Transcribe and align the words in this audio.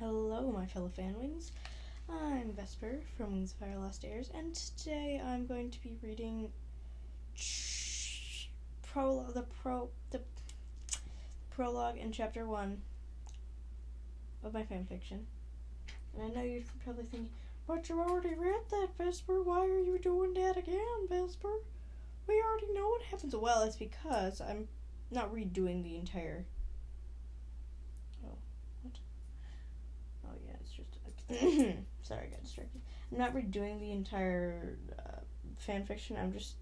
Hello, 0.00 0.52
my 0.52 0.64
fellow 0.64 0.92
fanwings. 0.96 1.50
I'm 2.08 2.52
Vesper 2.52 3.00
from 3.16 3.32
Wings 3.32 3.50
of 3.50 3.58
Fire 3.58 3.76
Lost 3.76 4.04
Airs, 4.04 4.30
and 4.32 4.54
today 4.54 5.20
I'm 5.26 5.44
going 5.44 5.72
to 5.72 5.82
be 5.82 5.96
reading 6.00 6.52
prologue, 8.80 9.34
the 9.34 9.42
pro, 9.60 9.88
the 10.12 10.20
prologue 11.50 11.96
in 11.96 12.12
chapter 12.12 12.46
one 12.46 12.80
of 14.44 14.54
my 14.54 14.62
fanfiction. 14.62 15.24
And 16.14 16.22
I 16.22 16.28
know 16.28 16.42
you're 16.42 16.62
probably 16.84 17.02
thinking, 17.02 17.30
"But 17.66 17.88
you 17.88 18.00
already 18.00 18.36
read 18.36 18.70
that, 18.70 18.90
Vesper. 18.96 19.42
Why 19.42 19.66
are 19.66 19.80
you 19.80 19.98
doing 19.98 20.32
that 20.34 20.56
again, 20.56 21.08
Vesper? 21.08 21.64
We 22.28 22.40
already 22.40 22.72
know 22.72 22.86
what 22.86 23.02
happens." 23.02 23.34
Well, 23.34 23.62
it's 23.62 23.74
because 23.74 24.40
I'm 24.40 24.68
not 25.10 25.34
redoing 25.34 25.82
the 25.82 25.96
entire 25.96 26.46
Oh 30.28 30.36
yeah, 30.44 30.54
it's 30.60 30.72
just. 30.72 30.88
Sorry, 32.02 32.20
I 32.22 32.26
got 32.26 32.42
distracted. 32.42 32.80
I'm 33.12 33.18
not 33.18 33.34
redoing 33.34 33.80
the 33.80 33.92
entire 33.92 34.76
uh, 34.98 35.20
fan 35.56 35.84
fiction. 35.84 36.16
I'm 36.16 36.32
just 36.32 36.54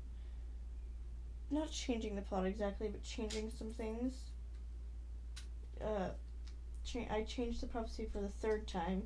not 1.51 1.71
changing 1.71 2.17
the 2.17 2.23
plot 2.23 2.47
exactly, 2.47 2.89
but 2.89 3.03
changing 3.05 3.53
some 3.57 3.71
things. 3.71 4.15
Uh, 5.85 6.09
cha- 6.85 7.07
I 7.11 7.23
changed 7.23 7.63
the 7.63 7.67
prophecy 7.67 8.09
for 8.13 8.21
the 8.21 8.29
third 8.29 8.67
time. 8.67 9.03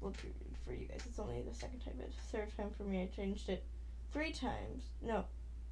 Well, 0.00 0.12
for 0.64 0.72
you 0.72 0.86
guys, 0.86 1.00
it's 1.08 1.18
only 1.18 1.42
the 1.42 1.54
second 1.54 1.80
time, 1.80 1.94
but 1.98 2.12
third 2.30 2.56
time 2.56 2.70
for 2.76 2.84
me, 2.84 3.02
I 3.02 3.06
changed 3.06 3.48
it 3.48 3.64
three 4.12 4.32
times. 4.32 4.84
No, 5.00 5.24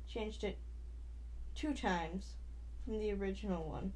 changed 0.08 0.42
it 0.44 0.58
two 1.54 1.74
times 1.74 2.34
from 2.84 2.98
the 2.98 3.12
original 3.12 3.64
one, 3.64 3.92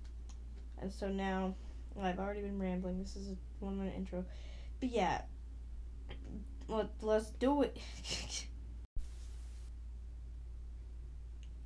and 0.81 0.93
so 0.93 1.09
now 1.09 1.55
I've 2.01 2.19
already 2.19 2.41
been 2.41 2.59
rambling. 2.59 2.99
This 2.99 3.17
is 3.17 3.29
a 3.29 3.37
one 3.61 3.79
minute 3.79 3.95
intro. 3.97 4.25
But 4.81 4.91
yeah, 4.91 5.23
let, 6.69 6.89
let's 7.01 7.31
do 7.31 7.63
it. 7.63 7.77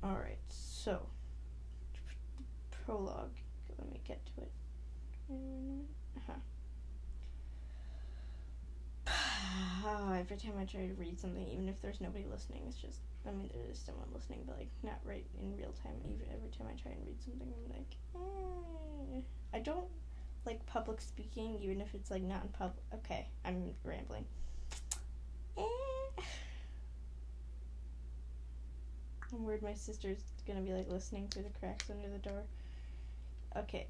Alright, 0.03 0.39
so, 0.47 1.07
prologue. 2.85 3.35
Let 3.77 3.91
me 3.91 3.99
get 4.07 4.25
to 4.25 4.41
it. 4.41 4.51
Uh-huh. 6.17 6.33
every 10.19 10.37
time 10.37 10.53
I 10.59 10.65
try 10.65 10.87
to 10.87 10.93
read 10.93 11.19
something, 11.19 11.45
even 11.47 11.67
if 11.67 11.81
there's 11.81 11.99
nobody 11.99 12.25
listening, 12.31 12.63
it's 12.67 12.77
just, 12.77 12.99
I 13.27 13.31
mean, 13.31 13.49
there 13.53 13.69
is 13.69 13.79
someone 13.79 14.07
listening, 14.13 14.43
but 14.45 14.57
like, 14.57 14.69
not 14.83 14.99
right 15.03 15.25
in 15.41 15.55
real 15.57 15.73
time. 15.83 15.95
Even 16.05 16.27
every 16.33 16.49
time 16.49 16.67
I 16.67 16.79
try 16.81 16.91
and 16.91 17.05
read 17.05 17.21
something, 17.21 17.47
I'm 17.47 17.71
like, 17.73 17.95
eh. 18.15 19.21
I 19.53 19.59
don't 19.59 19.87
like 20.49 20.65
public 20.65 20.99
speaking, 20.99 21.59
even 21.61 21.79
if 21.79 21.93
it's 21.93 22.09
like 22.09 22.23
not 22.23 22.41
in 22.41 22.49
public. 22.49 22.83
Okay, 22.95 23.27
I'm 23.45 23.71
rambling. 23.83 24.25
Eh. 25.55 26.21
I'm 29.31 29.45
worried 29.45 29.61
my 29.61 29.75
sister's 29.75 30.23
gonna 30.47 30.61
be 30.61 30.73
like 30.73 30.89
listening 30.89 31.27
through 31.27 31.43
the 31.43 31.59
cracks 31.59 31.91
under 31.91 32.09
the 32.09 32.17
door. 32.17 32.43
Okay. 33.55 33.85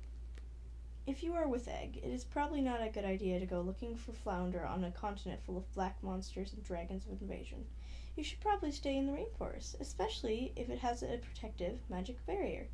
If 1.08 1.24
you 1.24 1.34
are 1.34 1.48
with 1.48 1.70
Egg, 1.70 2.02
it 2.04 2.10
is 2.10 2.26
probably 2.26 2.62
not 2.62 2.86
a 2.86 2.90
good 2.90 3.06
idea 3.06 3.40
to 3.40 3.46
go 3.46 3.62
looking 3.62 3.96
for 3.96 4.12
flounder 4.12 4.66
on 4.66 4.84
a 4.84 4.92
continent 4.92 5.42
full 5.46 5.58
of 5.58 5.74
black 5.74 5.96
monsters 6.04 6.52
and 6.52 6.64
dragons 6.64 7.06
of 7.06 7.22
invasion. 7.22 7.66
You 8.18 8.24
should 8.24 8.42
probably 8.42 8.74
stay 8.74 8.98
in 8.98 9.08
the 9.08 9.14
rainforest, 9.14 9.80
especially 9.80 10.52
if 10.58 10.70
it 10.70 10.80
has 10.80 11.04
a 11.04 11.20
protective 11.20 11.80
magic 11.90 12.24
barrier 12.26 12.68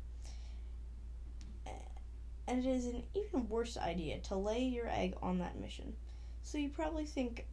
and 2.48 2.64
it 2.64 2.68
is 2.68 2.86
an 2.86 3.02
even 3.14 3.48
worse 3.48 3.76
idea 3.76 4.18
to 4.20 4.36
lay 4.36 4.60
your 4.60 4.88
egg 4.88 5.14
on 5.22 5.38
that 5.38 5.58
mission. 5.60 5.94
So 6.42 6.58
you 6.58 6.68
probably 6.68 7.04
think 7.04 7.46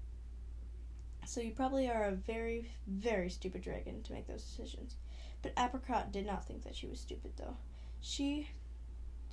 so 1.25 1.39
you 1.41 1.51
probably 1.51 1.89
are 1.89 2.05
a 2.05 2.11
very, 2.11 2.69
very 2.85 3.29
stupid 3.29 3.61
dragon 3.61 4.03
to 4.03 4.13
make 4.13 4.27
those 4.27 4.43
decisions. 4.43 4.95
But 5.41 5.53
Apricot 5.57 6.11
did 6.11 6.25
not 6.25 6.45
think 6.45 6.63
that 6.63 6.75
she 6.75 6.87
was 6.87 6.99
stupid 6.99 7.31
though. 7.37 7.55
She 8.01 8.49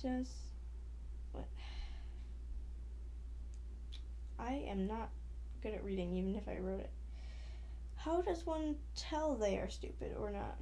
does 0.01 0.29
what 1.31 1.47
I 4.39 4.53
am 4.67 4.87
not 4.87 5.09
good 5.61 5.73
at 5.73 5.83
reading 5.83 6.13
even 6.13 6.35
if 6.35 6.47
I 6.47 6.57
wrote 6.57 6.79
it. 6.79 6.89
How 7.95 8.21
does 8.21 8.45
one 8.45 8.77
tell 8.95 9.35
they 9.35 9.57
are 9.57 9.69
stupid 9.69 10.15
or 10.17 10.31
not? 10.31 10.57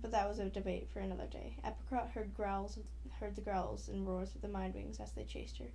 But 0.00 0.10
that 0.12 0.28
was 0.28 0.38
a 0.38 0.48
debate 0.48 0.88
for 0.92 1.00
another 1.00 1.26
day. 1.26 1.56
Apricot 1.64 2.10
heard 2.10 2.34
growls 2.34 2.78
heard 3.20 3.36
the 3.36 3.42
growls 3.42 3.88
and 3.88 4.06
roars 4.06 4.34
of 4.34 4.40
the 4.40 4.48
mind 4.48 4.74
wings 4.74 4.98
as 4.98 5.12
they 5.12 5.24
chased 5.24 5.58
her. 5.58 5.66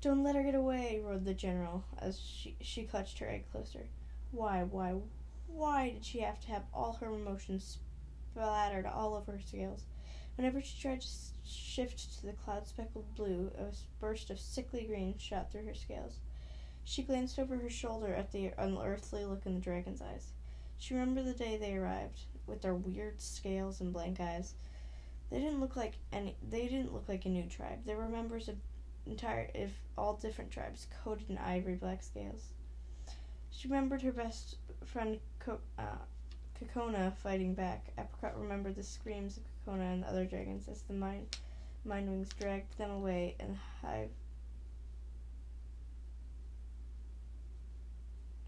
Don't 0.00 0.22
let 0.22 0.36
her 0.36 0.42
get 0.42 0.54
away, 0.54 1.00
roared 1.02 1.24
the 1.24 1.34
general 1.34 1.84
as 1.98 2.20
she, 2.20 2.56
she 2.60 2.84
clutched 2.84 3.18
her 3.18 3.28
egg 3.28 3.50
closer. 3.50 3.88
Why, 4.30 4.62
why, 4.62 4.94
why 5.48 5.90
did 5.90 6.04
she 6.04 6.20
have 6.20 6.40
to 6.40 6.48
have 6.48 6.64
all 6.72 6.94
her 6.94 7.12
emotions 7.12 7.78
splattered 8.32 8.86
all 8.86 9.14
over 9.14 9.32
her 9.32 9.40
scales? 9.40 9.82
Whenever 10.36 10.62
she 10.62 10.80
tried 10.80 11.00
to 11.00 11.08
shift 11.44 12.20
to 12.20 12.26
the 12.26 12.32
cloud 12.32 12.66
speckled 12.68 13.12
blue, 13.16 13.50
a 13.58 13.72
burst 14.00 14.30
of 14.30 14.38
sickly 14.38 14.84
green 14.84 15.18
shot 15.18 15.50
through 15.50 15.66
her 15.66 15.74
scales. 15.74 16.20
She 16.84 17.02
glanced 17.02 17.38
over 17.38 17.56
her 17.56 17.68
shoulder 17.68 18.14
at 18.14 18.30
the 18.30 18.52
unearthly 18.56 19.24
look 19.24 19.46
in 19.46 19.54
the 19.54 19.60
dragon's 19.60 20.00
eyes. 20.00 20.32
She 20.78 20.94
remembered 20.94 21.26
the 21.26 21.32
day 21.32 21.56
they 21.56 21.74
arrived, 21.74 22.20
with 22.48 22.62
their 22.62 22.74
weird 22.74 23.20
scales 23.20 23.80
and 23.80 23.92
blank 23.92 24.20
eyes. 24.20 24.54
They 25.30 25.38
didn't 25.38 25.60
look 25.60 25.76
like 25.76 25.94
any. 26.12 26.36
They 26.48 26.66
didn't 26.66 26.92
look 26.92 27.08
like 27.08 27.26
a 27.26 27.28
new 27.28 27.46
tribe. 27.46 27.84
They 27.84 27.94
were 27.94 28.08
members 28.08 28.48
of 28.48 28.56
entire, 29.06 29.50
if 29.54 29.70
all 29.96 30.14
different 30.14 30.50
tribes, 30.50 30.86
coated 31.04 31.28
in 31.28 31.38
ivory 31.38 31.74
black 31.74 32.02
scales. 32.02 32.52
She 33.50 33.68
remembered 33.68 34.02
her 34.02 34.12
best 34.12 34.56
friend 34.84 35.18
Co- 35.38 35.60
uh, 35.78 37.10
fighting 37.22 37.54
back. 37.54 37.92
Apricot 37.98 38.38
remembered 38.38 38.76
the 38.76 38.82
screams 38.82 39.36
of 39.36 39.42
Kokona 39.44 39.92
and 39.92 40.02
the 40.02 40.08
other 40.08 40.24
dragons 40.24 40.68
as 40.68 40.82
the 40.82 40.94
mind, 40.94 41.36
mind 41.84 42.08
wings 42.08 42.28
dragged 42.38 42.76
them 42.78 42.90
away 42.90 43.36
and 43.38 43.56
hive. 43.82 44.10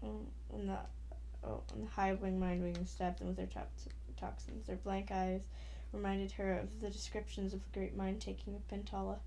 And 0.01 0.27
the 0.51 0.79
oh, 1.43 1.61
and 1.73 1.85
the 1.85 1.91
hive 1.91 2.21
wing 2.21 2.39
mind 2.39 2.61
wings 2.61 2.89
stabbed 2.89 3.19
them 3.19 3.27
with 3.27 3.37
their 3.37 3.47
toxins. 4.17 4.67
Their 4.67 4.75
blank 4.77 5.11
eyes 5.11 5.41
reminded 5.91 6.31
her 6.33 6.59
of 6.59 6.79
the 6.79 6.89
descriptions 6.89 7.53
of 7.53 7.61
the 7.63 7.79
great 7.79 7.95
mind 7.95 8.21
taking 8.21 8.55
of 8.55 8.67
Pantala. 8.67 9.19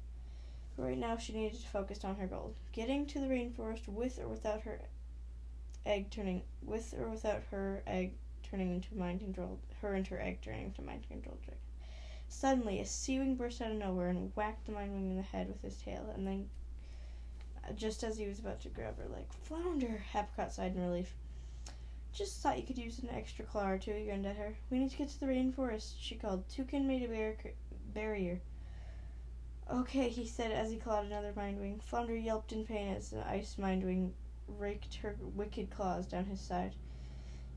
Right 0.76 0.98
now, 0.98 1.16
she 1.16 1.32
needed 1.32 1.60
to 1.60 1.69
focus 1.69 2.04
on 2.04 2.16
her 2.16 2.26
goal 2.26 2.54
getting 2.72 3.06
to 3.06 3.20
the 3.20 3.28
rainforest 3.28 3.86
with 3.86 4.19
or 4.19 4.28
without 4.28 4.62
her 4.62 4.80
egg 5.86 6.10
turning, 6.10 6.42
with 6.62 6.94
or 6.98 7.08
without 7.10 7.42
her 7.50 7.82
egg 7.86 8.12
turning 8.42 8.75
into 8.75 8.96
mind 8.96 9.20
controlled, 9.20 9.58
her 9.82 9.94
and 9.94 10.06
her 10.08 10.20
egg 10.20 10.41
turning 10.41 10.66
into 10.66 10.82
mind 10.82 11.04
controlled 11.08 11.41
dragon. 11.42 11.60
Suddenly, 12.28 12.81
a 12.81 12.86
sea 12.86 13.19
wing 13.19 13.36
burst 13.36 13.60
out 13.60 13.70
of 13.70 13.76
nowhere 13.76 14.08
and 14.08 14.32
whacked 14.34 14.66
the 14.66 14.72
mind 14.72 14.92
wing 14.92 15.10
in 15.10 15.16
the 15.16 15.22
head 15.22 15.48
with 15.48 15.62
his 15.62 15.76
tail, 15.76 16.10
and 16.14 16.26
then, 16.26 16.48
uh, 17.62 17.72
just 17.72 18.02
as 18.02 18.16
he 18.16 18.26
was 18.26 18.38
about 18.38 18.60
to 18.62 18.69
grab 18.69 18.98
her 18.98 19.08
like 19.12 19.32
Flounder! 19.32 20.02
Apricot 20.14 20.52
sighed 20.52 20.75
in 20.75 20.82
relief. 20.82 21.14
Just 22.14 22.41
thought 22.41 22.58
you 22.58 22.64
could 22.64 22.78
use 22.78 23.00
an 23.00 23.10
extra 23.10 23.44
claw 23.44 23.69
or 23.69 23.78
two, 23.78 23.92
he 23.92 24.04
grinned 24.04 24.25
at 24.25 24.36
her. 24.36 24.56
We 24.70 24.78
need 24.78 24.92
to 24.92 24.97
get 24.97 25.08
to 25.08 25.20
the 25.20 25.26
rainforest, 25.26 25.94
she 25.98 26.14
called. 26.14 26.48
Toucan 26.48 26.86
made 26.86 27.02
a 27.02 27.08
bar- 27.08 27.52
barrier. 27.92 28.41
Okay, 29.69 30.08
he 30.08 30.26
said 30.26 30.52
as 30.52 30.70
he 30.70 30.76
clawed 30.76 31.06
another 31.06 31.32
mindwing. 31.32 31.82
Flounder 31.82 32.16
yelped 32.16 32.52
in 32.52 32.64
pain 32.64 32.94
as 32.94 33.10
the 33.10 33.26
ice 33.26 33.56
mindwing 33.58 34.12
raked 34.47 34.94
her 34.97 35.16
wicked 35.20 35.70
claws 35.70 36.06
down 36.06 36.26
his 36.26 36.41
side. 36.41 36.76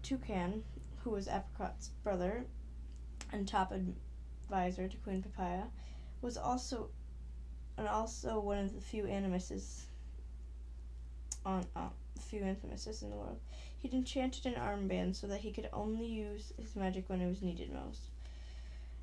Toucan, 0.01 0.63
who 1.03 1.11
was 1.11 1.27
Apricot's 1.27 1.89
brother 2.03 2.45
and 3.31 3.47
top 3.47 3.71
advisor 3.71 4.87
to 4.87 4.97
Queen 4.97 5.21
Papaya, 5.21 5.65
was 6.21 6.35
also 6.35 6.89
and 7.77 7.87
also 7.87 8.39
one 8.39 8.57
of 8.57 8.73
the 8.73 8.81
few 8.81 9.03
animuses 9.03 9.85
on 11.45 11.63
uh, 11.75 11.89
few 12.19 12.41
infamouses 12.41 13.03
in 13.03 13.11
the 13.11 13.15
world. 13.15 13.39
He'd 13.79 13.93
enchanted 13.93 14.45
an 14.45 14.55
armband 14.55 15.15
so 15.15 15.27
that 15.27 15.41
he 15.41 15.51
could 15.51 15.69
only 15.71 16.05
use 16.05 16.51
his 16.57 16.75
magic 16.75 17.09
when 17.09 17.21
it 17.21 17.27
was 17.27 17.41
needed 17.41 17.71
most. 17.71 18.09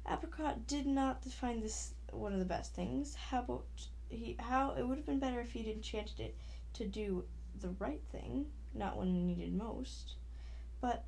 Apricot 0.07 0.67
did 0.67 0.87
not 0.87 1.25
find 1.25 1.63
this 1.63 1.95
one 2.11 2.33
of 2.33 2.39
the 2.39 2.45
best 2.45 2.75
things. 2.75 3.15
How 3.15 3.41
about 3.41 3.67
he? 4.09 4.37
How 4.39 4.73
it 4.73 4.87
would 4.87 4.99
have 4.99 5.07
been 5.07 5.19
better 5.21 5.41
if 5.41 5.53
he'd 5.53 5.69
enchanted 5.69 6.21
it 6.21 6.37
to 6.75 6.87
do 6.87 7.25
the 7.61 7.71
right 7.79 8.03
thing, 8.13 8.47
not 8.75 8.97
when 8.97 9.27
needed 9.27 9.55
most. 9.55 10.17
But 10.81 11.05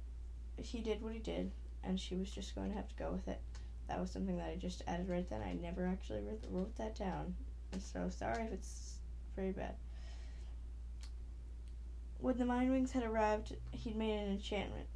he 0.56 0.80
did 0.80 1.02
what 1.02 1.12
he 1.12 1.18
did, 1.18 1.50
and 1.84 2.00
she 2.00 2.14
was 2.14 2.30
just 2.30 2.54
going 2.54 2.70
to 2.70 2.76
have 2.76 2.88
to 2.88 2.94
go 2.94 3.10
with 3.10 3.28
it. 3.28 3.40
That 3.88 4.00
was 4.00 4.10
something 4.10 4.36
that 4.38 4.48
I 4.48 4.56
just 4.56 4.82
added 4.86 5.08
right 5.08 5.28
then. 5.28 5.42
I 5.42 5.52
never 5.52 5.86
actually 5.86 6.22
wrote, 6.50 6.76
that 6.76 6.96
down. 6.96 7.34
I'm 7.72 7.80
so 7.80 8.08
sorry 8.08 8.44
if 8.44 8.52
it's 8.52 8.98
very 9.36 9.52
bad. 9.52 9.74
When 12.18 12.38
the 12.38 12.44
mind 12.44 12.70
wings 12.70 12.92
had 12.92 13.04
arrived, 13.04 13.54
he'd 13.72 13.96
made 13.96 14.18
an 14.18 14.32
enchantment. 14.32 14.88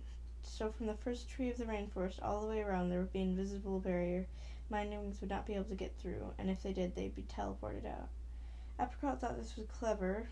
So 0.43 0.73
from 0.73 0.87
the 0.87 0.95
first 0.95 1.29
tree 1.29 1.51
of 1.51 1.59
the 1.59 1.65
rainforest 1.65 2.19
all 2.23 2.41
the 2.41 2.49
way 2.49 2.61
around, 2.61 2.89
there 2.89 2.99
would 2.99 3.13
be 3.13 3.21
an 3.21 3.31
invisible 3.31 3.79
barrier. 3.79 4.27
Mind 4.69 4.91
wings 4.91 5.21
would 5.21 5.31
not 5.31 5.47
be 5.47 5.55
able 5.55 5.65
to 5.65 5.75
get 5.75 5.97
through, 5.99 6.33
and 6.39 6.49
if 6.49 6.63
they 6.63 6.73
did, 6.73 6.95
they'd 6.95 7.15
be 7.15 7.23
teleported 7.23 7.87
out. 7.87 8.09
Apricot 8.81 9.21
thought 9.21 9.37
this 9.39 9.57
was 9.57 9.67
clever, 9.67 10.29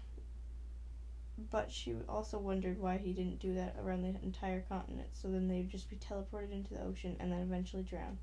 but 1.51 1.71
she 1.71 1.95
also 2.09 2.39
wondered 2.39 2.81
why 2.81 2.97
he 2.97 3.13
didn't 3.13 3.41
do 3.41 3.55
that 3.55 3.77
around 3.81 4.03
the 4.03 4.15
entire 4.23 4.63
continent, 4.69 5.09
so 5.13 5.29
then 5.29 5.49
they'd 5.49 5.71
just 5.71 5.91
be 5.91 5.97
teleported 5.97 6.53
into 6.53 6.75
the 6.75 6.83
ocean 6.83 7.17
and 7.21 7.31
then 7.31 7.41
eventually 7.41 7.83
drown. 7.83 8.19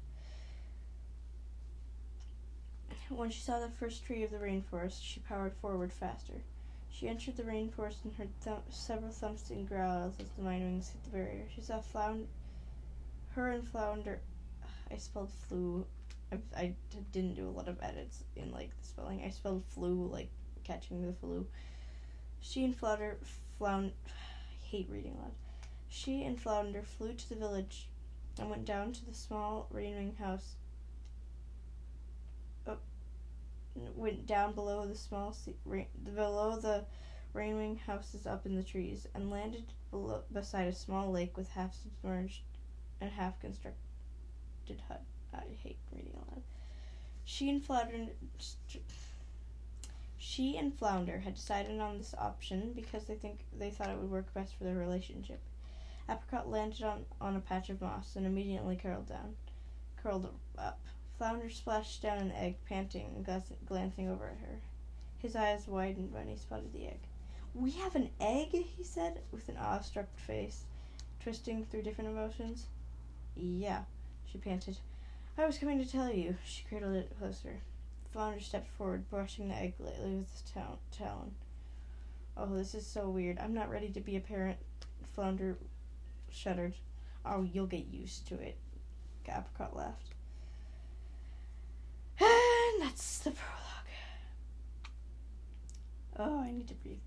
When 3.09 3.29
she 3.29 3.41
saw 3.41 3.59
the 3.59 3.69
first 3.69 4.03
tree 4.03 4.23
of 4.23 4.31
the 4.31 4.37
rainforest, 4.37 5.03
she 5.03 5.19
powered 5.19 5.53
forward 5.53 5.93
faster. 5.93 6.41
She 6.97 7.09
entered 7.09 7.35
the 7.35 7.43
rainforest 7.43 8.05
and 8.05 8.13
heard 8.13 8.29
several 8.69 9.11
thumps 9.11 9.49
and 9.49 9.67
growls 9.67 10.13
as 10.17 10.29
the 10.29 10.43
mind 10.43 10.63
wings 10.63 10.89
hit 10.89 11.03
the 11.03 11.09
barrier. 11.09 11.45
She 11.53 11.59
saw 11.59 11.81
Flounder, 11.81 12.27
her 13.31 13.51
and 13.51 13.67
Flounder. 13.67 14.21
I 14.91 14.95
spelled 14.95 15.29
flu. 15.29 15.85
I 16.55 16.73
didn't 17.11 17.35
do 17.35 17.49
a 17.49 17.51
lot 17.51 17.67
of 17.67 17.83
edits 17.83 18.23
in 18.37 18.51
like 18.51 18.69
the 18.79 18.87
spelling. 18.87 19.23
I 19.25 19.29
spelled 19.29 19.65
flu 19.65 20.07
like 20.07 20.29
catching 20.63 21.05
the 21.05 21.11
flu. 21.11 21.45
She 22.39 22.63
and 22.63 22.75
Flounder, 22.75 23.17
Flound, 23.57 23.91
hate 24.63 24.87
reading 24.89 25.17
loud. 25.17 25.33
She 25.89 26.23
and 26.23 26.39
Flounder 26.39 26.81
flew 26.81 27.13
to 27.13 27.29
the 27.29 27.35
village 27.35 27.89
and 28.39 28.49
went 28.49 28.63
down 28.63 28.93
to 28.93 29.05
the 29.05 29.13
small 29.13 29.67
rainwing 29.73 30.15
house 30.15 30.55
went 33.75 34.25
down 34.25 34.53
below 34.53 34.85
the 34.85 34.95
small 34.95 35.33
sea, 35.33 35.55
rain, 35.65 35.87
below 36.03 36.57
the 36.57 36.85
rainwing 37.33 37.79
houses 37.79 38.25
up 38.25 38.45
in 38.45 38.55
the 38.55 38.63
trees 38.63 39.07
and 39.13 39.29
landed 39.29 39.65
below, 39.91 40.23
beside 40.31 40.67
a 40.67 40.73
small 40.73 41.11
lake 41.11 41.35
with 41.37 41.49
half 41.49 41.75
submerged 41.75 42.41
and 43.01 43.11
half 43.11 43.39
constructed 43.39 43.77
hut. 44.87 45.03
I 45.33 45.43
hate 45.61 45.77
reading 45.91 46.13
aloud. 46.13 46.43
She 47.25 47.49
and 47.49 47.63
Flounder 47.63 48.07
she 50.17 50.57
and 50.57 50.77
Flounder 50.77 51.19
had 51.19 51.35
decided 51.35 51.79
on 51.79 51.97
this 51.97 52.15
option 52.17 52.73
because 52.75 53.05
they 53.05 53.15
think 53.15 53.45
they 53.57 53.69
thought 53.69 53.89
it 53.89 53.97
would 53.97 54.09
work 54.09 54.33
best 54.33 54.55
for 54.55 54.63
their 54.63 54.75
relationship. 54.75 55.39
Apricot 56.09 56.49
landed 56.49 56.83
on, 56.83 57.05
on 57.21 57.35
a 57.35 57.39
patch 57.39 57.69
of 57.69 57.79
moss 57.79 58.15
and 58.15 58.25
immediately 58.25 58.75
curled 58.75 59.07
down, 59.07 59.35
curled 60.01 60.33
up. 60.57 60.79
Flounder 61.17 61.49
splashed 61.49 62.01
down 62.01 62.17
an 62.17 62.31
egg, 62.33 62.55
panting 62.67 63.13
and 63.15 63.43
glancing 63.65 64.09
over 64.09 64.27
at 64.27 64.37
her. 64.39 64.59
His 65.19 65.35
eyes 65.35 65.67
widened 65.67 66.11
when 66.13 66.27
he 66.27 66.35
spotted 66.35 66.73
the 66.73 66.87
egg. 66.87 66.99
We 67.53 67.71
have 67.71 67.95
an 67.95 68.09
egg, 68.19 68.49
he 68.49 68.83
said, 68.83 69.21
with 69.31 69.47
an 69.47 69.55
awestruck 69.55 70.07
face, 70.17 70.65
twisting 71.21 71.65
through 71.65 71.83
different 71.83 72.09
emotions. 72.09 72.67
Yeah, 73.35 73.83
she 74.25 74.37
panted. 74.37 74.77
I 75.37 75.45
was 75.45 75.57
coming 75.57 75.79
to 75.79 75.89
tell 75.89 76.11
you. 76.11 76.35
She 76.43 76.65
cradled 76.65 76.95
it 76.95 77.17
closer. 77.17 77.61
Flounder 78.11 78.41
stepped 78.41 78.69
forward, 78.69 79.09
brushing 79.09 79.47
the 79.47 79.55
egg 79.55 79.73
lightly 79.79 80.15
with 80.15 80.31
his 80.31 80.43
tal- 80.53 80.79
talon. 80.91 81.35
Oh, 82.35 82.53
this 82.55 82.75
is 82.75 82.85
so 82.85 83.09
weird. 83.09 83.39
I'm 83.39 83.53
not 83.53 83.69
ready 83.69 83.89
to 83.89 84.01
be 84.01 84.17
a 84.17 84.21
parent. 84.21 84.57
Flounder 85.13 85.57
shuddered. 86.29 86.75
Oh, 87.25 87.43
you'll 87.43 87.67
get 87.67 87.85
used 87.87 88.27
to 88.27 88.35
it. 88.35 88.57
Apricot 89.27 89.75
laughed. 89.75 90.14
And 92.75 92.83
that's 92.83 93.19
the 93.19 93.31
prologue. 93.31 93.61
Oh, 96.17 96.41
I 96.41 96.51
need 96.51 96.67
to 96.67 96.73
breathe. 96.73 96.97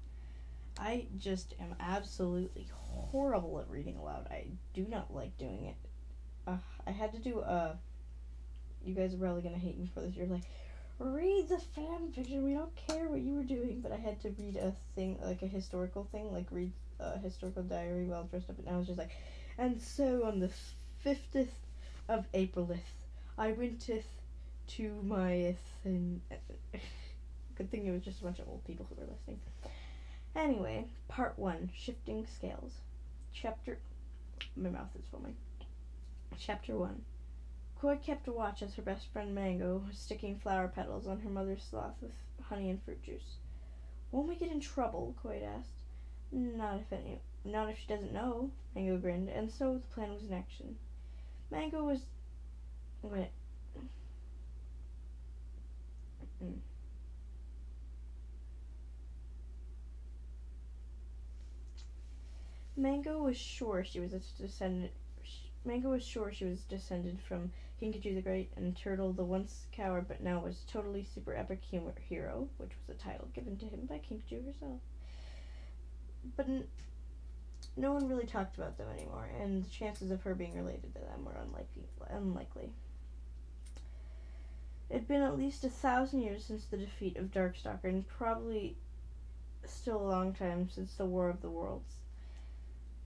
I 0.79 1.07
just 1.19 1.55
am 1.61 1.75
absolutely 1.79 2.69
horrible 2.73 3.59
at 3.61 3.69
reading 3.69 3.97
aloud. 3.97 4.29
I 4.31 4.47
do 4.73 4.87
not 4.89 5.13
like 5.15 5.37
doing 5.37 5.67
it. 5.67 5.75
Uh, 6.47 6.57
I 6.87 6.91
had 6.91 7.13
to 7.13 7.19
do 7.19 7.41
a. 7.41 7.77
You 8.83 8.95
guys 8.95 9.13
are 9.13 9.19
probably 9.19 9.43
gonna 9.43 9.59
hate 9.59 9.79
me 9.79 9.91
for 9.93 10.01
this. 10.01 10.15
You're 10.15 10.27
like, 10.27 10.45
read 10.99 11.49
the 11.49 11.59
fan 11.59 12.13
fiction. 12.15 12.45
We 12.45 12.55
don't 12.55 12.75
care 12.75 13.09
what 13.09 13.21
you 13.21 13.35
were 13.35 13.43
doing, 13.43 13.81
but 13.83 13.93
I 13.93 13.97
had 13.97 14.21
to 14.23 14.31
read 14.39 14.57
a 14.57 14.73
thing 14.95 15.19
like 15.23 15.43
a 15.43 15.47
historical 15.47 16.09
thing, 16.13 16.33
like 16.33 16.47
read 16.51 16.73
a 16.99 17.19
historical 17.19 17.63
diary 17.63 18.07
while 18.07 18.25
dressed 18.25 18.49
up, 18.49 18.59
and 18.59 18.69
I 18.69 18.79
was 18.79 18.87
just 18.87 18.99
like, 18.99 19.11
and 19.59 19.83
so 19.83 20.25
on 20.25 20.41
the 20.41 20.51
fiftieth 21.01 21.53
of 22.09 22.25
Aprilith, 22.33 22.79
I 23.37 23.53
wenteth 23.53 24.07
to 24.69 24.93
my 25.03 25.57
thing. 25.83 26.21
Good 27.57 27.71
thing 27.71 27.87
it 27.87 27.91
was 27.91 28.03
just 28.03 28.21
a 28.21 28.25
bunch 28.25 28.39
of 28.39 28.49
old 28.49 28.65
people 28.65 28.87
who 28.89 28.95
were 28.97 29.11
listening. 29.11 29.41
Anyway, 30.37 30.87
part 31.09 31.39
one 31.39 31.71
Shifting 31.75 32.27
Scales. 32.27 32.73
Chapter. 33.33 33.79
My 34.57 34.69
mouth 34.69 34.91
is 34.97 35.07
foaming. 35.11 35.37
Chapter 36.39 36.77
one. 36.77 37.03
Koi 37.81 37.97
kept 37.97 38.29
a 38.29 38.33
watch 38.33 38.63
as 38.63 38.75
her 38.75 38.83
best 38.83 39.07
friend 39.13 39.35
Mango 39.35 39.83
was 39.87 39.97
sticking 39.97 40.39
flower 40.39 40.69
petals 40.69 41.07
on 41.07 41.21
her 41.21 41.31
mother's 41.31 41.63
sloth 41.63 41.95
with 42.01 42.13
honey 42.43 42.71
and 42.71 42.83
fruit 42.83 43.03
juice. 43.03 43.37
Won't 44.11 44.29
we 44.29 44.37
get 44.37 44.51
in 44.51 44.61
trouble? 44.61 45.15
Koi 45.23 45.43
asked. 45.45 45.85
Not 46.31 46.81
if 46.81 46.93
any, 46.93 47.21
not 47.45 47.71
if 47.71 47.79
she 47.79 47.87
doesn't 47.87 48.13
know. 48.13 48.51
Mango 48.75 48.99
grinned, 48.99 49.29
and 49.29 49.51
so 49.51 49.75
the 49.75 49.95
plan 49.95 50.13
was 50.13 50.25
in 50.25 50.33
action. 50.33 50.77
Mango 51.51 51.85
was. 51.85 52.01
Wait, 53.03 53.31
Mm. 56.45 56.59
Mango 62.77 63.19
was 63.19 63.37
sure 63.37 63.85
she 63.85 64.01
was 64.01 64.13
a 64.13 64.21
descendant. 64.41 64.93
Mango 65.65 65.91
was 65.91 66.05
sure 66.05 66.33
she 66.33 66.45
was 66.45 66.61
descended 66.63 67.19
from 67.21 67.51
King 67.81 67.93
Kinkajou 67.93 68.15
the 68.15 68.23
Great 68.23 68.51
and 68.57 68.77
Turtle, 68.77 69.13
the 69.13 69.25
once 69.25 69.67
coward 69.73 70.07
but 70.07 70.23
now 70.23 70.41
was 70.41 70.65
totally 70.71 71.05
super 71.05 71.35
epic 71.35 71.61
humor 71.63 71.95
hero, 72.09 72.49
which 72.59 72.71
was 72.87 72.97
a 72.97 73.01
title 73.01 73.29
given 73.35 73.57
to 73.59 73.67
him 73.67 73.87
by 73.87 73.99
King 73.99 74.23
Kinkajou 74.31 74.47
herself. 74.47 74.81
But 76.37 76.47
no 77.77 77.93
one 77.93 78.09
really 78.09 78.27
talked 78.27 78.57
about 78.57 78.79
them 78.79 78.89
anymore, 78.91 79.29
and 79.41 79.65
the 79.65 79.71
chances 79.71 80.11
of 80.11 80.23
her 80.23 80.35
being 80.35 80.55
related 80.55 80.95
to 80.95 81.01
them 81.01 81.25
were 81.25 81.37
unlikely. 81.41 81.85
Unlikely. 82.11 82.71
Been 85.09 85.23
at 85.23 85.39
least 85.39 85.65
a 85.65 85.71
thousand 85.71 86.21
years 86.21 86.45
since 86.45 86.67
the 86.67 86.77
defeat 86.77 87.17
of 87.17 87.33
Darkstalker, 87.33 87.85
and 87.85 88.07
probably 88.07 88.77
still 89.65 90.03
a 90.03 90.07
long 90.07 90.35
time 90.35 90.69
since 90.69 90.95
the 90.95 91.07
War 91.07 91.31
of 91.31 91.41
the 91.41 91.49
Worlds. 91.49 91.95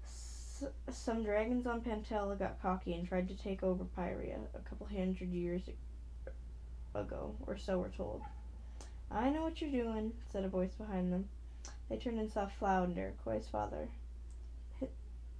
S- 0.04 0.64
some 0.90 1.22
dragons 1.22 1.64
on 1.64 1.80
Pantala 1.80 2.36
got 2.36 2.60
cocky 2.60 2.94
and 2.94 3.06
tried 3.06 3.28
to 3.28 3.36
take 3.36 3.62
over 3.62 3.84
Pyria 3.96 4.38
a 4.52 4.68
couple 4.68 4.88
hundred 4.88 5.30
years 5.30 5.62
ago, 6.92 7.36
or 7.46 7.56
so 7.56 7.78
we're 7.78 7.88
told. 7.88 8.22
I 9.08 9.30
know 9.30 9.42
what 9.42 9.60
you're 9.60 9.70
doing, 9.70 10.12
said 10.32 10.44
a 10.44 10.48
voice 10.48 10.74
behind 10.74 11.12
them. 11.12 11.28
They 11.88 11.98
turned 11.98 12.18
and 12.18 12.32
saw 12.32 12.46
Flounder, 12.46 13.12
Koi's 13.24 13.46
father. 13.46 13.86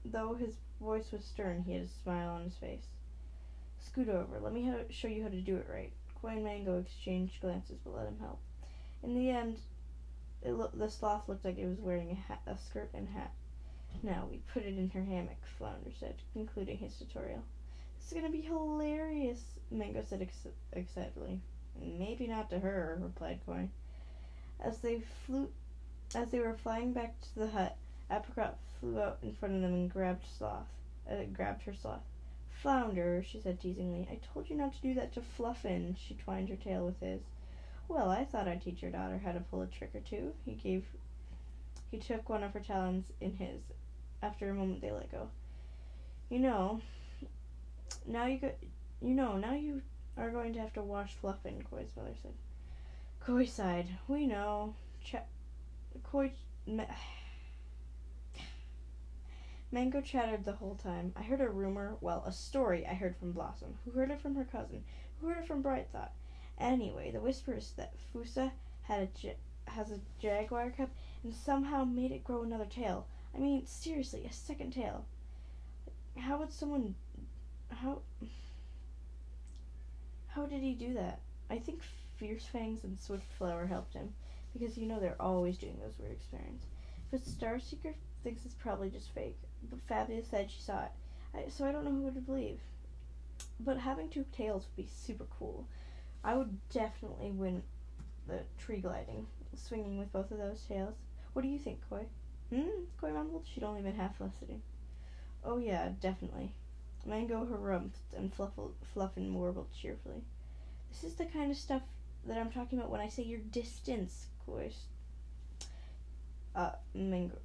though 0.04 0.34
his 0.34 0.54
voice 0.80 1.10
was 1.10 1.24
stern, 1.24 1.64
he 1.66 1.72
had 1.72 1.82
a 1.82 1.88
smile 1.88 2.30
on 2.30 2.44
his 2.44 2.54
face. 2.54 2.86
Scoot 3.80 4.08
over. 4.08 4.38
Let 4.38 4.52
me 4.52 4.68
ho- 4.68 4.84
show 4.90 5.08
you 5.08 5.24
how 5.24 5.28
to 5.28 5.40
do 5.40 5.56
it 5.56 5.66
right. 5.68 5.92
Koi 6.22 6.30
and 6.30 6.44
Mango 6.44 6.78
exchanged 6.78 7.40
glances, 7.40 7.78
but 7.84 7.96
let 7.96 8.06
him 8.06 8.18
help. 8.20 8.38
In 9.02 9.14
the 9.14 9.28
end, 9.28 9.58
lo- 10.44 10.70
the 10.72 10.88
sloth 10.88 11.28
looked 11.28 11.44
like 11.44 11.58
it 11.58 11.66
was 11.66 11.80
wearing 11.80 12.12
a, 12.12 12.14
hat, 12.14 12.40
a 12.46 12.56
skirt 12.56 12.90
and 12.94 13.08
hat. 13.08 13.32
Now 14.04 14.28
we 14.30 14.38
put 14.54 14.62
it 14.62 14.78
in 14.78 14.88
her 14.90 15.02
hammock, 15.02 15.44
Flounder 15.58 15.90
said, 15.98 16.14
concluding 16.32 16.78
his 16.78 16.96
tutorial. 16.96 17.42
This 17.98 18.12
is 18.12 18.14
gonna 18.14 18.30
be 18.30 18.40
hilarious, 18.40 19.42
Mango 19.70 20.04
said 20.08 20.22
ex- 20.22 20.46
excitedly. 20.72 21.40
Maybe 21.80 22.28
not 22.28 22.50
to 22.50 22.58
her, 22.60 22.98
replied 23.00 23.40
Koi. 23.44 23.68
As 24.60 24.78
they 24.78 25.00
flew, 25.26 25.50
as 26.14 26.30
they 26.30 26.38
were 26.38 26.54
flying 26.54 26.92
back 26.92 27.20
to 27.20 27.34
the 27.40 27.48
hut, 27.48 27.76
Apricot 28.10 28.58
flew 28.78 29.00
out 29.00 29.18
in 29.22 29.34
front 29.34 29.56
of 29.56 29.60
them 29.62 29.74
and 29.74 29.92
grabbed 29.92 30.24
sloth, 30.38 30.68
uh, 31.10 31.24
grabbed 31.32 31.62
her 31.62 31.74
sloth. 31.74 32.02
Flounder, 32.62 33.24
she 33.26 33.40
said 33.40 33.58
teasingly, 33.58 34.06
I 34.08 34.20
told 34.32 34.48
you 34.48 34.54
not 34.54 34.72
to 34.74 34.80
do 34.80 34.94
that 34.94 35.12
to 35.14 35.20
Fluffin. 35.20 35.96
She 35.98 36.14
twined 36.14 36.48
her 36.48 36.54
tail 36.54 36.86
with 36.86 37.00
his. 37.00 37.20
Well, 37.88 38.08
I 38.08 38.24
thought 38.24 38.46
I'd 38.46 38.62
teach 38.62 38.82
your 38.82 38.92
daughter 38.92 39.20
how 39.22 39.32
to 39.32 39.40
pull 39.40 39.62
a 39.62 39.66
trick 39.66 39.90
or 39.94 40.00
two. 40.00 40.32
He 40.44 40.52
gave. 40.52 40.84
He 41.90 41.98
took 41.98 42.28
one 42.28 42.44
of 42.44 42.54
her 42.54 42.60
talons 42.60 43.06
in 43.20 43.34
his. 43.34 43.60
After 44.22 44.48
a 44.48 44.54
moment, 44.54 44.80
they 44.80 44.92
let 44.92 45.10
go. 45.10 45.28
You 46.30 46.38
know, 46.38 46.80
now 48.06 48.26
you 48.26 48.38
go. 48.38 48.52
You 49.00 49.14
know, 49.14 49.36
now 49.36 49.54
you 49.54 49.82
are 50.16 50.30
going 50.30 50.52
to 50.52 50.60
have 50.60 50.72
to 50.74 50.82
wash 50.82 51.14
Fluffin. 51.14 51.64
Koi's 51.68 51.96
mother 51.96 52.14
said. 52.22 52.32
Koi 53.18 53.44
sighed. 53.44 53.88
We 54.06 54.28
know. 54.28 54.74
Ch- 55.04 55.16
Koi. 56.04 56.30
Me- 56.64 56.86
Mango 59.72 60.00
chattered 60.02 60.44
the 60.44 60.52
whole 60.52 60.74
time. 60.76 61.12
I 61.16 61.22
heard 61.22 61.40
a 61.40 61.48
rumor, 61.48 61.96
well, 62.00 62.22
a 62.26 62.32
story 62.32 62.86
I 62.86 62.94
heard 62.94 63.16
from 63.16 63.32
Blossom, 63.32 63.78
who 63.84 63.90
heard 63.92 64.10
it 64.10 64.20
from 64.20 64.34
her 64.36 64.44
cousin, 64.44 64.84
who 65.20 65.28
heard 65.28 65.38
it 65.38 65.46
from 65.46 65.62
Brightthought. 65.62 66.10
Anyway, 66.58 67.10
the 67.10 67.20
whisper 67.20 67.54
is 67.54 67.72
that 67.72 67.94
Fusa 68.12 68.52
had 68.82 69.08
a 69.24 69.36
has 69.70 69.90
a 69.90 70.00
jaguar 70.20 70.70
cub 70.70 70.90
and 71.22 71.34
somehow 71.34 71.84
made 71.84 72.12
it 72.12 72.22
grow 72.24 72.42
another 72.42 72.66
tail. 72.66 73.06
I 73.34 73.38
mean, 73.38 73.64
seriously, 73.66 74.24
a 74.26 74.32
second 74.32 74.72
tail. 74.72 75.06
How 76.18 76.38
would 76.38 76.52
someone 76.52 76.94
how 77.70 78.02
how 80.28 80.46
did 80.46 80.60
he 80.62 80.74
do 80.74 80.94
that? 80.94 81.20
I 81.50 81.58
think 81.58 81.82
Fierce 82.16 82.44
Fangs 82.46 82.84
and 82.84 83.00
Swift 83.00 83.32
Flower 83.32 83.66
helped 83.66 83.94
him. 83.94 84.14
because 84.52 84.76
you 84.76 84.86
know 84.86 85.00
they're 85.00 85.20
always 85.20 85.56
doing 85.58 85.78
those 85.80 85.98
weird 85.98 86.12
experiments. 86.12 86.66
But 87.10 87.22
Starseeker 87.22 87.94
thinks 88.22 88.44
it's 88.44 88.54
probably 88.54 88.90
just 88.90 89.10
fake. 89.14 89.38
Fabia 89.88 90.22
said 90.24 90.50
she 90.50 90.60
saw 90.60 90.84
it, 90.84 90.90
I, 91.34 91.48
so 91.48 91.64
I 91.64 91.72
don't 91.72 91.84
know 91.84 91.90
who 91.90 92.10
to 92.10 92.20
believe. 92.20 92.60
But 93.60 93.78
having 93.78 94.08
two 94.08 94.24
tails 94.32 94.66
would 94.66 94.84
be 94.84 94.90
super 94.90 95.26
cool. 95.38 95.66
I 96.24 96.34
would 96.34 96.58
definitely 96.70 97.30
win 97.30 97.62
the 98.26 98.40
tree 98.58 98.80
gliding, 98.80 99.26
swinging 99.54 99.98
with 99.98 100.12
both 100.12 100.30
of 100.30 100.38
those 100.38 100.62
tails. 100.62 100.94
What 101.32 101.42
do 101.42 101.48
you 101.48 101.58
think, 101.58 101.80
Koi? 101.88 102.06
Hmm? 102.50 102.84
Koi 103.00 103.12
mumbled. 103.12 103.46
She'd 103.52 103.64
only 103.64 103.82
been 103.82 103.94
half 103.94 104.20
listening. 104.20 104.62
Oh 105.44 105.58
yeah, 105.58 105.90
definitely. 106.00 106.52
Mango 107.04 107.44
harumphed 107.44 108.16
and 108.16 108.32
fluffled, 108.32 108.74
Fluffin 108.94 109.34
warbled 109.34 109.68
cheerfully. 109.72 110.22
This 110.90 111.04
is 111.04 111.14
the 111.16 111.24
kind 111.24 111.50
of 111.50 111.56
stuff 111.56 111.82
that 112.26 112.38
I'm 112.38 112.52
talking 112.52 112.78
about 112.78 112.90
when 112.90 113.00
I 113.00 113.08
say 113.08 113.24
your 113.24 113.40
distance, 113.40 114.26
Koi. 114.46 114.70
Uh, 116.54 116.72
Mango. 116.94 117.38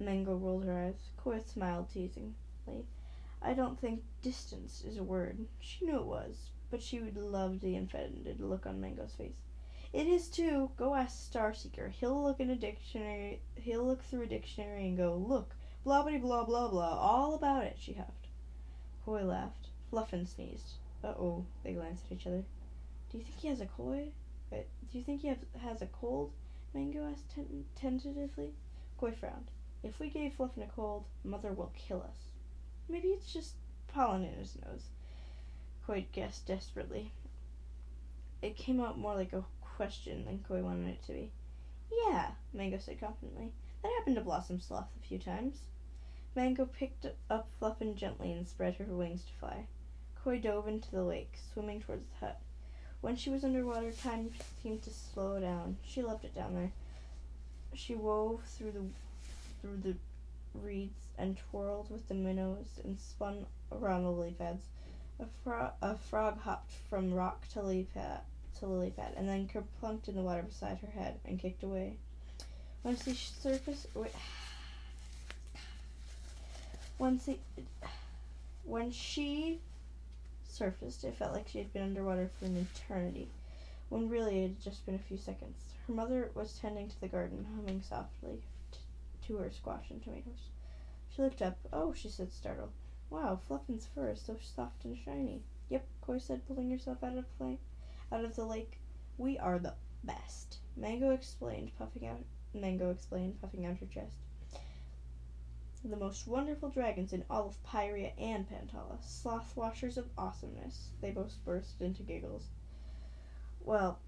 Mango 0.00 0.36
rolled 0.36 0.64
her 0.64 0.78
eyes. 0.78 1.10
Koi 1.16 1.40
smiled 1.40 1.88
teasingly. 1.90 2.84
I 3.42 3.52
don't 3.54 3.78
think 3.80 4.02
distance 4.22 4.84
is 4.84 4.96
a 4.96 5.02
word. 5.02 5.46
She 5.60 5.84
knew 5.84 5.96
it 5.96 6.06
was, 6.06 6.50
but 6.70 6.82
she 6.82 7.00
would 7.00 7.16
love 7.16 7.60
the 7.60 7.76
offended 7.76 8.40
look 8.40 8.66
on 8.66 8.80
Mango's 8.80 9.14
face. 9.14 9.42
It 9.92 10.06
is 10.06 10.28
too. 10.28 10.70
Go 10.76 10.94
ask 10.94 11.32
Starseeker. 11.32 11.90
He'll 11.90 12.22
look 12.22 12.40
in 12.40 12.50
a 12.50 12.56
dictionary. 12.56 13.40
He'll 13.56 13.86
look 13.86 14.02
through 14.04 14.22
a 14.22 14.26
dictionary 14.26 14.86
and 14.86 14.96
go, 14.96 15.14
look, 15.14 15.54
blah 15.82 16.02
blah 16.02 16.18
blah 16.18 16.44
blah 16.44 16.68
blah, 16.68 16.98
all 16.98 17.34
about 17.34 17.64
it. 17.64 17.76
She 17.78 17.94
huffed. 17.94 18.26
Koi 19.04 19.24
laughed. 19.24 19.68
Fluffin 19.88 20.26
sneezed. 20.26 20.74
Uh 21.02 21.14
oh. 21.18 21.46
They 21.64 21.72
glanced 21.72 22.04
at 22.06 22.18
each 22.18 22.26
other. 22.26 22.44
Do 23.10 23.18
you 23.18 23.24
think 23.24 23.38
he 23.38 23.48
has 23.48 23.60
a 23.60 23.66
koi? 23.66 24.12
Uh, 24.52 24.56
do 24.90 24.98
you 24.98 25.04
think 25.04 25.22
he 25.22 25.28
have, 25.28 25.38
has 25.62 25.80
a 25.80 25.86
cold? 25.86 26.32
Mango 26.74 27.08
asked 27.10 27.30
ten- 27.34 27.64
tentatively. 27.74 28.52
Koi 28.98 29.12
frowned. 29.12 29.50
If 29.82 30.00
we 30.00 30.10
gave 30.10 30.34
Fluffin 30.34 30.62
a 30.62 30.66
cold, 30.66 31.04
Mother 31.22 31.52
will 31.52 31.72
kill 31.76 32.02
us. 32.02 32.32
Maybe 32.88 33.08
it's 33.08 33.32
just 33.32 33.54
pollen 33.86 34.24
in 34.24 34.34
his 34.34 34.56
nose. 34.66 34.86
Koi 35.86 36.06
guessed 36.12 36.46
desperately. 36.46 37.12
It 38.42 38.56
came 38.56 38.80
out 38.80 38.98
more 38.98 39.14
like 39.14 39.32
a 39.32 39.44
question 39.60 40.24
than 40.24 40.44
Koi 40.46 40.62
wanted 40.62 40.88
it 40.88 41.06
to 41.06 41.12
be. 41.12 41.32
Yeah, 41.90 42.30
Mango 42.52 42.78
said 42.78 43.00
confidently. 43.00 43.52
That 43.82 43.92
happened 43.98 44.16
to 44.16 44.22
Blossom 44.22 44.60
Sloth 44.60 44.90
a 45.00 45.06
few 45.06 45.18
times. 45.18 45.60
Mango 46.34 46.66
picked 46.66 47.06
up 47.30 47.48
Fluffin 47.58 47.96
gently 47.96 48.32
and 48.32 48.46
spread 48.46 48.74
her 48.76 48.84
wings 48.84 49.22
to 49.24 49.32
fly. 49.34 49.66
Koi 50.22 50.38
dove 50.38 50.68
into 50.68 50.90
the 50.90 51.02
lake, 51.02 51.38
swimming 51.52 51.80
towards 51.80 52.04
the 52.08 52.26
hut. 52.26 52.40
When 53.00 53.16
she 53.16 53.30
was 53.30 53.44
underwater, 53.44 53.92
time 53.92 54.30
seemed 54.62 54.82
to 54.82 54.90
slow 54.90 55.40
down. 55.40 55.76
She 55.84 56.02
loved 56.02 56.24
it 56.24 56.34
down 56.34 56.54
there. 56.54 56.72
She 57.74 57.94
wove 57.94 58.42
through 58.44 58.72
the 58.72 58.84
through 59.60 59.78
the 59.78 59.94
reeds 60.54 61.06
and 61.18 61.36
twirled 61.50 61.90
with 61.90 62.08
the 62.08 62.14
minnows 62.14 62.80
and 62.84 62.98
spun 62.98 63.46
around 63.72 64.04
the 64.04 64.10
lily 64.10 64.32
pads. 64.32 64.64
A, 65.20 65.26
fro- 65.42 65.72
a 65.82 65.96
frog 65.96 66.40
hopped 66.40 66.72
from 66.88 67.12
rock 67.12 67.48
to 67.48 67.60
lily 67.60 67.88
pad 67.92 68.20
to 68.60 68.66
lily 68.66 68.90
pad 68.90 69.12
and 69.16 69.28
then 69.28 69.48
kerplunked 69.48 70.08
in 70.08 70.14
the 70.14 70.22
water 70.22 70.42
beside 70.42 70.78
her 70.78 71.00
head 71.00 71.18
and 71.24 71.38
kicked 71.38 71.62
away. 71.62 71.96
Once 72.84 73.04
the 73.04 73.14
surface, 73.14 73.86
wait, 73.94 74.12
once 76.98 77.24
the, 77.24 77.38
when 78.64 78.90
she 78.92 79.58
surfaced, 80.48 81.04
it 81.04 81.16
felt 81.16 81.34
like 81.34 81.48
she 81.48 81.58
had 81.58 81.72
been 81.72 81.82
underwater 81.82 82.30
for 82.38 82.46
an 82.46 82.66
eternity, 82.74 83.28
when 83.88 84.08
really 84.08 84.44
it 84.44 84.48
had 84.48 84.62
just 84.62 84.86
been 84.86 84.94
a 84.94 85.08
few 85.08 85.16
seconds. 85.16 85.56
Her 85.86 85.94
mother 85.94 86.30
was 86.34 86.58
tending 86.60 86.88
to 86.88 87.00
the 87.00 87.08
garden, 87.08 87.46
humming 87.56 87.82
softly 87.82 88.40
to 89.28 89.36
her 89.36 89.50
squash 89.50 89.90
and 89.90 90.02
tomatoes. 90.02 90.48
She 91.10 91.22
looked 91.22 91.42
up. 91.42 91.58
Oh, 91.70 91.92
she 91.92 92.08
said, 92.08 92.32
startled. 92.32 92.72
Wow, 93.10 93.40
Fluffin's 93.46 93.86
fur 93.86 94.10
is 94.10 94.20
so 94.20 94.36
soft 94.40 94.84
and 94.84 94.96
shiny. 94.96 95.42
Yep, 95.68 95.86
Koi 96.00 96.18
said, 96.18 96.46
pulling 96.46 96.70
herself 96.70 97.04
out 97.04 97.16
of 97.16 97.38
play, 97.38 97.58
out 98.10 98.24
of 98.24 98.34
the 98.36 98.44
lake. 98.44 98.80
We 99.18 99.38
are 99.38 99.58
the 99.58 99.74
best. 100.02 100.58
Mango 100.76 101.10
explained, 101.10 101.72
puffing 101.78 102.06
out. 102.06 102.24
Mango 102.54 102.90
explained, 102.90 103.40
puffing 103.40 103.66
out 103.66 103.76
her 103.78 103.86
chest. 103.86 104.16
The 105.84 105.96
most 105.96 106.26
wonderful 106.26 106.70
dragons 106.70 107.12
in 107.12 107.24
all 107.28 107.48
of 107.48 107.62
Pyria 107.62 108.12
and 108.18 108.48
Pantala, 108.48 108.98
sloth 109.02 109.54
washers 109.56 109.98
of 109.98 110.08
awesomeness. 110.16 110.90
They 111.00 111.10
both 111.10 111.36
burst 111.44 111.80
into 111.80 112.02
giggles. 112.02 112.48
Well, 113.60 114.00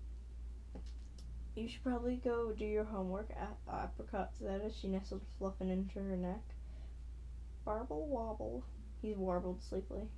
you 1.55 1.69
should 1.69 1.83
probably 1.83 2.17
go 2.17 2.53
do 2.53 2.65
your 2.65 2.85
homework. 2.85 3.29
Apricot 3.69 4.31
said 4.39 4.73
she 4.73 4.89
nestled 4.89 5.23
Fluffin 5.39 5.71
into 5.71 5.99
her 5.99 6.17
neck. 6.17 6.43
Barble 7.65 8.07
wobble, 8.07 8.65
he 9.03 9.15
warbled 9.15 9.63
sleepily. 9.63 10.09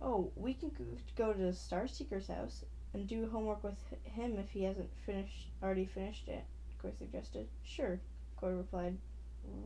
Oh, 0.00 0.32
we 0.36 0.54
can 0.54 0.70
go 1.16 1.32
to 1.32 1.52
Starseeker's 1.52 2.28
house 2.28 2.64
and 2.92 3.06
do 3.06 3.28
homework 3.30 3.62
with 3.64 3.78
him 4.04 4.38
if 4.38 4.50
he 4.50 4.64
hasn't 4.64 4.90
finished 5.06 5.48
already 5.62 5.86
finished 5.86 6.28
it. 6.28 6.44
Koi 6.80 6.92
suggested. 6.98 7.48
Sure, 7.62 8.00
Koi 8.36 8.50
replied, 8.50 8.96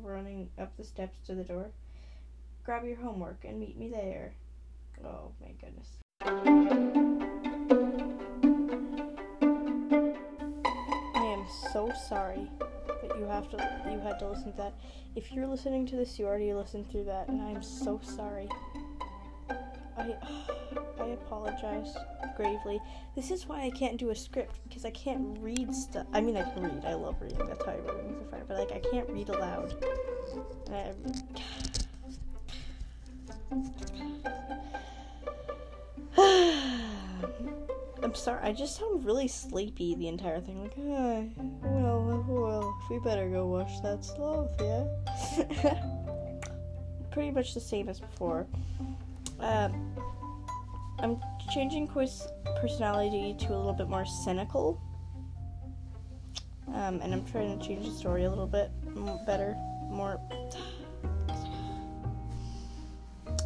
running 0.02 0.48
up 0.58 0.76
the 0.76 0.84
steps 0.84 1.18
to 1.26 1.34
the 1.34 1.44
door. 1.44 1.70
Grab 2.64 2.84
your 2.84 2.96
homework 2.96 3.44
and 3.44 3.58
meet 3.58 3.78
me 3.78 3.88
there. 3.88 4.34
Oh 5.04 5.32
my 5.40 5.52
goodness. 5.60 6.97
So 11.72 11.92
sorry 12.08 12.48
that 13.02 13.18
you 13.18 13.24
have 13.26 13.48
to 13.50 13.56
you 13.90 13.98
had 14.00 14.18
to 14.20 14.28
listen 14.28 14.52
to 14.52 14.56
that. 14.58 14.74
If 15.16 15.32
you're 15.32 15.46
listening 15.46 15.86
to 15.86 15.96
this, 15.96 16.18
you 16.18 16.26
already 16.26 16.52
listened 16.52 16.90
through 16.90 17.04
that, 17.04 17.28
and 17.28 17.40
I 17.42 17.50
am 17.50 17.62
so 17.62 18.00
sorry. 18.02 18.48
I 19.96 20.14
I 21.00 21.06
apologize 21.06 21.96
gravely. 22.36 22.80
This 23.14 23.30
is 23.30 23.46
why 23.48 23.62
I 23.62 23.70
can't 23.70 23.96
do 23.98 24.10
a 24.10 24.14
script 24.14 24.58
because 24.68 24.84
I 24.84 24.90
can't 24.90 25.38
read 25.40 25.74
stuff. 25.74 26.06
I 26.12 26.20
mean, 26.20 26.36
I 26.36 26.48
can 26.50 26.62
read. 26.62 26.84
I 26.84 26.94
love 26.94 27.16
reading. 27.20 27.38
That's 27.46 27.64
how 27.64 27.72
I 27.72 27.76
write 27.78 27.96
things 27.96 28.22
are 28.22 28.30
fire. 28.30 28.44
But 28.46 28.58
like, 28.58 28.72
I 28.72 28.80
can't 28.90 29.08
read 29.10 29.28
aloud. 29.28 29.74
And 30.70 31.24
um, 33.50 33.62
I, 36.16 36.52
I'm 38.02 38.14
sorry. 38.14 38.40
I 38.42 38.52
just 38.52 38.76
sound 38.76 39.04
really 39.04 39.28
sleepy 39.28 39.94
the 39.96 40.08
entire 40.08 40.40
thing. 40.40 40.62
Like, 40.62 40.74
ah, 40.78 41.22
well, 41.62 42.24
well, 42.28 42.78
we 42.90 42.98
better 43.00 43.28
go 43.28 43.46
wash 43.46 43.80
that 43.80 44.04
sloth, 44.04 44.52
yeah. 44.60 44.84
Pretty 47.10 47.30
much 47.30 47.54
the 47.54 47.60
same 47.60 47.88
as 47.88 48.00
before. 48.00 48.46
Um, 49.40 49.94
I'm 51.00 51.18
changing 51.52 51.88
Koi's 51.88 52.28
personality 52.60 53.34
to 53.40 53.54
a 53.54 53.56
little 53.56 53.72
bit 53.72 53.88
more 53.88 54.04
cynical. 54.04 54.80
Um, 56.68 57.00
and 57.02 57.14
I'm 57.14 57.24
trying 57.24 57.58
to 57.58 57.66
change 57.66 57.86
the 57.86 57.92
story 57.92 58.24
a 58.24 58.28
little 58.28 58.46
bit 58.46 58.70
better, 59.26 59.56
more. 59.90 60.20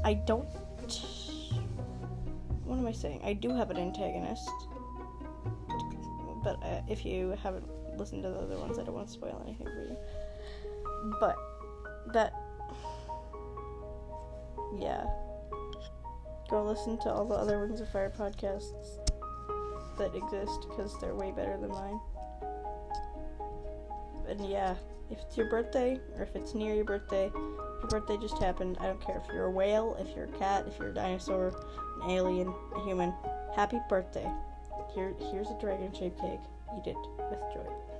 I 0.04 0.14
don't. 0.14 0.48
What 2.72 2.78
am 2.78 2.86
I 2.86 2.92
saying? 2.92 3.20
I 3.22 3.34
do 3.34 3.54
have 3.54 3.70
an 3.70 3.76
antagonist. 3.76 4.50
But 6.42 6.56
uh, 6.64 6.80
if 6.88 7.04
you 7.04 7.36
haven't 7.42 7.68
listened 7.98 8.22
to 8.22 8.30
the 8.30 8.38
other 8.38 8.56
ones, 8.56 8.78
I 8.78 8.82
don't 8.82 8.94
want 8.94 9.08
to 9.08 9.12
spoil 9.12 9.42
anything 9.44 9.66
for 9.66 9.82
you. 9.82 9.96
But 11.20 11.36
that. 12.14 12.32
Yeah 14.78 15.04
go 16.52 16.62
listen 16.62 16.98
to 16.98 17.10
all 17.10 17.24
the 17.24 17.34
other 17.34 17.58
Wings 17.58 17.80
of 17.80 17.88
Fire 17.88 18.12
podcasts 18.14 18.98
that 19.96 20.14
exist 20.14 20.66
because 20.68 20.98
they're 21.00 21.14
way 21.14 21.32
better 21.32 21.56
than 21.56 21.70
mine. 21.70 21.98
And 24.28 24.46
yeah, 24.46 24.74
if 25.10 25.18
it's 25.20 25.34
your 25.34 25.48
birthday 25.48 25.98
or 26.14 26.22
if 26.22 26.36
it's 26.36 26.54
near 26.54 26.74
your 26.74 26.84
birthday, 26.84 27.30
your 27.34 27.88
birthday 27.88 28.18
just 28.18 28.36
happened, 28.36 28.76
I 28.80 28.86
don't 28.86 29.00
care 29.00 29.16
if 29.16 29.32
you're 29.32 29.46
a 29.46 29.50
whale, 29.50 29.96
if 29.98 30.14
you're 30.14 30.26
a 30.26 30.38
cat, 30.38 30.66
if 30.68 30.78
you're 30.78 30.90
a 30.90 30.94
dinosaur, 30.94 31.54
an 32.02 32.10
alien, 32.10 32.52
a 32.76 32.84
human, 32.84 33.12
happy 33.54 33.78
birthday. 33.88 34.30
Here, 34.94 35.14
here's 35.30 35.48
a 35.50 35.58
dragon 35.60 35.92
shaped 35.92 36.20
cake. 36.20 36.40
Eat 36.76 36.86
it 36.86 36.96
with 37.30 37.40
joy. 37.54 37.91